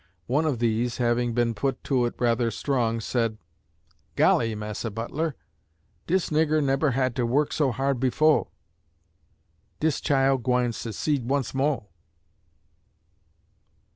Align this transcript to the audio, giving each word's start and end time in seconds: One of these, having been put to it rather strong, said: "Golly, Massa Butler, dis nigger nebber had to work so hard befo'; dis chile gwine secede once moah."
One 0.25 0.45
of 0.45 0.57
these, 0.57 0.97
having 0.97 1.33
been 1.35 1.53
put 1.53 1.83
to 1.83 2.05
it 2.07 2.15
rather 2.17 2.49
strong, 2.49 2.99
said: 2.99 3.37
"Golly, 4.15 4.55
Massa 4.55 4.89
Butler, 4.89 5.35
dis 6.07 6.31
nigger 6.31 6.59
nebber 6.59 6.89
had 6.93 7.15
to 7.17 7.25
work 7.27 7.53
so 7.53 7.71
hard 7.71 7.99
befo'; 7.99 8.49
dis 9.79 10.01
chile 10.01 10.39
gwine 10.39 10.73
secede 10.73 11.29
once 11.29 11.53
moah." 11.53 11.83